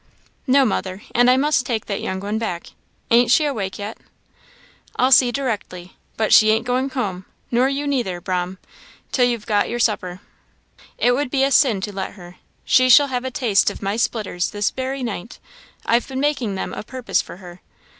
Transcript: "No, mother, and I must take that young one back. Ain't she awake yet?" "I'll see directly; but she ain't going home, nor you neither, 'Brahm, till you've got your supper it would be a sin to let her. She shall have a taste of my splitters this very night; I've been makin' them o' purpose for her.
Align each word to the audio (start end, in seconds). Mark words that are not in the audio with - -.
"No, 0.47 0.65
mother, 0.65 1.03
and 1.13 1.29
I 1.29 1.37
must 1.37 1.63
take 1.63 1.85
that 1.85 2.01
young 2.01 2.21
one 2.21 2.39
back. 2.39 2.71
Ain't 3.11 3.29
she 3.29 3.45
awake 3.45 3.77
yet?" 3.77 3.99
"I'll 4.95 5.11
see 5.11 5.31
directly; 5.31 5.95
but 6.17 6.33
she 6.33 6.49
ain't 6.49 6.65
going 6.65 6.89
home, 6.89 7.27
nor 7.51 7.69
you 7.69 7.85
neither, 7.85 8.19
'Brahm, 8.19 8.57
till 9.11 9.25
you've 9.25 9.45
got 9.45 9.69
your 9.69 9.77
supper 9.77 10.19
it 10.97 11.11
would 11.11 11.29
be 11.29 11.43
a 11.43 11.51
sin 11.51 11.81
to 11.81 11.91
let 11.93 12.13
her. 12.13 12.37
She 12.65 12.89
shall 12.89 13.09
have 13.09 13.25
a 13.25 13.29
taste 13.29 13.69
of 13.69 13.83
my 13.83 13.95
splitters 13.95 14.49
this 14.49 14.71
very 14.71 15.03
night; 15.03 15.37
I've 15.85 16.07
been 16.07 16.19
makin' 16.19 16.55
them 16.55 16.73
o' 16.73 16.81
purpose 16.81 17.21
for 17.21 17.37
her. 17.37 17.61